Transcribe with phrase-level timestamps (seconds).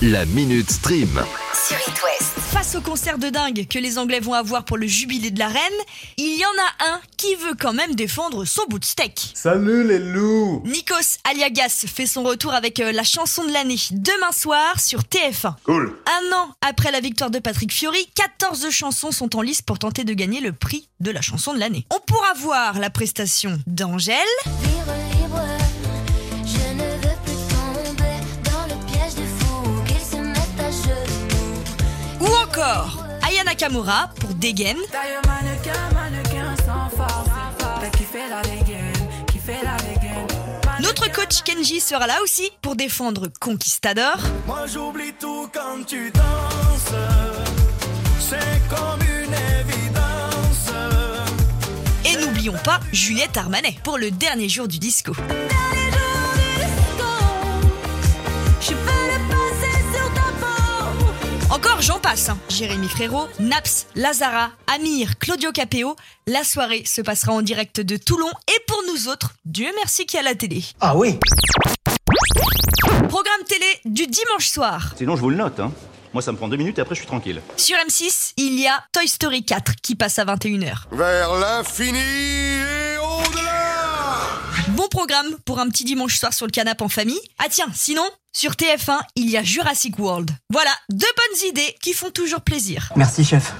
[0.00, 1.08] La Minute Stream.
[1.52, 2.38] sur It West.
[2.52, 5.48] Face au concert de dingue que les Anglais vont avoir pour le jubilé de la
[5.48, 5.58] reine,
[6.16, 9.32] il y en a un qui veut quand même défendre son bout de steak.
[9.34, 14.30] Salut les loups Nikos Aliagas fait son retour avec euh, la chanson de l'année demain
[14.30, 15.54] soir sur TF1.
[15.64, 19.80] Cool Un an après la victoire de Patrick Fiori, 14 chansons sont en lice pour
[19.80, 21.86] tenter de gagner le prix de la chanson de l'année.
[21.90, 24.16] On pourra voir la prestation d'Angèle,
[33.60, 37.28] Nakamura pour Degen, D'ailleurs, mannequin, mannequin sans force.
[37.58, 38.92] T'as kiffé la dégaine,
[39.32, 40.80] kiffé la dégaine.
[40.80, 44.16] notre coach Kenji sera là aussi pour défendre Conquistador.
[44.46, 46.94] Moi j'oublie tout quand tu danses.
[48.20, 48.38] C'est
[48.70, 50.70] comme une évidence.
[52.04, 55.14] Et n'oublions pas Juliette Armanet pour le dernier jour du disco.
[61.58, 62.38] Encore j'en passe, hein.
[62.48, 65.96] Jérémy Frérot, Naps, Lazara, Amir, Claudio Capéo.
[66.28, 70.18] La soirée se passera en direct de Toulon et pour nous autres, Dieu merci qu'il
[70.18, 70.62] y a la télé.
[70.80, 71.18] Ah oui
[73.08, 74.92] Programme télé du dimanche soir.
[74.96, 75.58] Sinon, je vous le note.
[75.58, 75.72] Hein.
[76.12, 77.42] Moi, ça me prend deux minutes et après, je suis tranquille.
[77.56, 80.84] Sur M6, il y a Toy Story 4 qui passe à 21h.
[80.92, 84.28] Vers l'infini et au-delà.
[84.68, 87.18] Bon programme pour un petit dimanche soir sur le canapé en famille.
[87.40, 90.30] Ah tiens, sinon, sur TF1, il y a Jurassic World.
[90.50, 92.92] Voilà, deux bonnes idées qui font toujours plaisir.
[92.96, 93.54] Merci chef.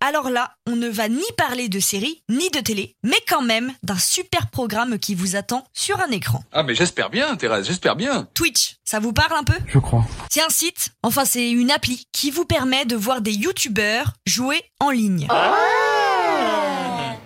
[0.00, 3.72] Alors là, on ne va ni parler de séries, ni de télé, mais quand même
[3.82, 6.44] d'un super programme qui vous attend sur un écran.
[6.52, 8.28] Ah mais j'espère bien, Thérèse, j'espère bien.
[8.34, 9.56] Twitch, ça vous parle un peu?
[9.66, 10.04] Je crois.
[10.30, 14.60] C'est un site, enfin c'est une appli qui vous permet de voir des youtubeurs jouer
[14.78, 15.26] en ligne.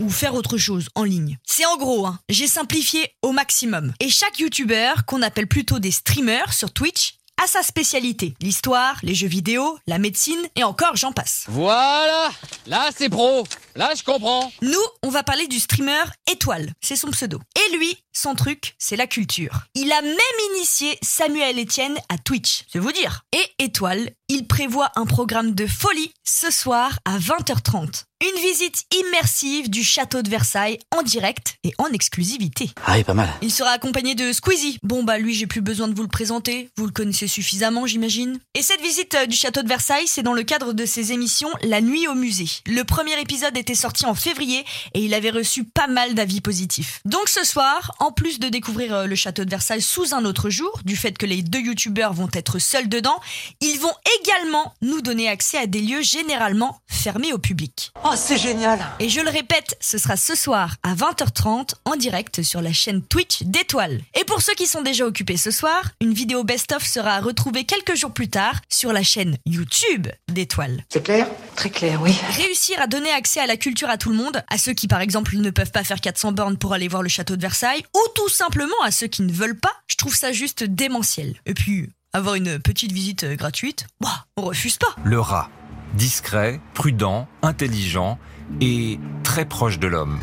[0.00, 1.38] Ou faire autre chose en ligne.
[1.44, 3.92] C'est en gros, hein, j'ai simplifié au maximum.
[4.00, 8.34] Et chaque youtubeur, qu'on appelle plutôt des streamers sur Twitch, a sa spécialité.
[8.40, 11.44] L'histoire, les jeux vidéo, la médecine et encore j'en passe.
[11.48, 12.30] Voilà
[12.66, 13.44] Là, c'est pro.
[13.76, 14.52] Là, je comprends.
[14.60, 17.40] Nous, on va parler du streamer Étoile, c'est son pseudo.
[17.56, 19.60] Et lui, son truc, c'est la culture.
[19.74, 20.16] Il a même
[20.54, 23.22] initié Samuel Etienne à Twitch, c'est vous dire.
[23.32, 28.04] Et Étoile, il prévoit un programme de folie ce soir à 20h30.
[28.20, 32.68] Une visite immersive du château de Versailles en direct et en exclusivité.
[32.84, 33.28] Ah oui, pas mal.
[33.42, 34.80] Il sera accompagné de Squeezie.
[34.82, 38.40] Bon bah lui j'ai plus besoin de vous le présenter, vous le connaissez suffisamment j'imagine.
[38.54, 41.48] Et cette visite euh, du château de Versailles, c'est dans le cadre de ses émissions
[41.62, 42.48] La nuit au musée.
[42.66, 44.64] Le premier épisode était sorti en février
[44.94, 47.00] et il avait reçu pas mal d'avis positifs.
[47.04, 50.50] Donc ce soir, en plus de découvrir euh, le château de Versailles sous un autre
[50.50, 53.20] jour, du fait que les deux youtubeurs vont être seuls dedans,
[53.60, 57.92] ils vont également nous donner accès à des lieux généralement fermés au public.
[58.04, 62.42] Oh, c'est génial Et je le répète, ce sera ce soir à 20h30 en direct
[62.42, 64.00] sur la chaîne Twitch d'Étoile.
[64.18, 67.64] Et pour ceux qui sont déjà occupés ce soir, une vidéo best-of sera à retrouver
[67.64, 70.84] quelques jours plus tard sur la chaîne YouTube d'Étoile.
[70.88, 71.28] C'est clair?
[71.56, 72.14] Très clair, oui.
[72.36, 75.00] Réussir à donner accès à la culture à tout le monde, à ceux qui par
[75.00, 78.00] exemple ne peuvent pas faire 400 bornes pour aller voir le château de Versailles, ou
[78.14, 81.36] tout simplement à ceux qui ne veulent pas, je trouve ça juste démentiel.
[81.46, 84.94] Et puis, avoir une petite visite euh, gratuite, bah, on refuse pas.
[85.04, 85.50] Le rat.
[85.94, 88.18] Discret, prudent, intelligent
[88.60, 90.20] et très proche de l'homme.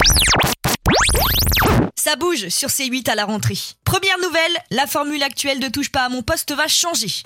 [1.96, 3.58] Ça bouge sur C8 à la rentrée.
[3.84, 7.24] Première nouvelle, la formule actuelle de Touche pas à mon poste va changer.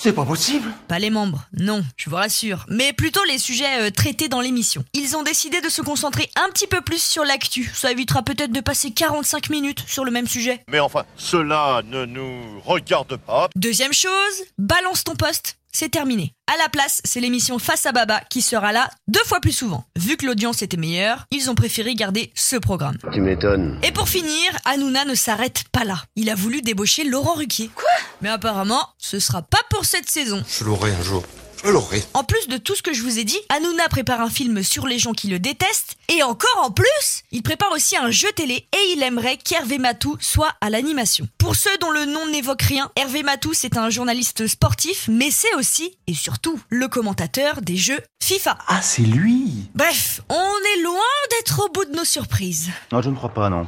[0.00, 3.90] C'est pas possible Pas les membres, non, je vous rassure, mais plutôt les sujets euh,
[3.90, 4.84] traités dans l'émission.
[4.94, 7.68] Ils ont décidé de se concentrer un petit peu plus sur l'actu.
[7.74, 10.62] Ça évitera peut-être de passer 45 minutes sur le même sujet.
[10.70, 13.48] Mais enfin, cela ne nous regarde pas.
[13.56, 14.12] Deuxième chose,
[14.56, 15.58] balance ton poste.
[15.72, 16.32] C'est terminé.
[16.46, 19.84] À la place, c'est l'émission Face à Baba qui sera là deux fois plus souvent.
[19.96, 22.96] Vu que l'audience était meilleure, ils ont préféré garder ce programme.
[23.12, 23.78] Tu m'étonnes.
[23.82, 26.02] Et pour finir, Hanouna ne s'arrête pas là.
[26.16, 27.70] Il a voulu débaucher Laurent Ruquier.
[27.74, 27.87] Quoi?
[28.20, 30.42] Mais apparemment, ce sera pas pour cette saison.
[30.48, 31.22] Je l'aurai un jour.
[31.64, 32.04] Je l'aurai.
[32.14, 34.86] En plus de tout ce que je vous ai dit, Hanouna prépare un film sur
[34.86, 35.96] les gens qui le détestent.
[36.08, 40.16] Et encore en plus, il prépare aussi un jeu télé et il aimerait qu'Hervé Matou
[40.20, 41.26] soit à l'animation.
[41.36, 45.54] Pour ceux dont le nom n'évoque rien, Hervé Matou c'est un journaliste sportif, mais c'est
[45.56, 48.56] aussi et surtout le commentateur des jeux FIFA.
[48.68, 51.00] Ah, c'est lui Bref, on est loin
[51.30, 52.68] d'être au bout de nos surprises.
[52.92, 53.66] Non, je ne crois pas, non.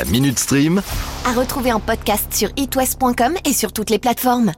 [0.00, 0.80] La Minute Stream.
[1.26, 4.52] À retrouver en podcast sur itwest.com et sur toutes les plateformes.